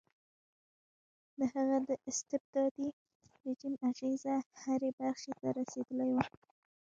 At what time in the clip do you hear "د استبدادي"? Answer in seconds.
1.87-2.87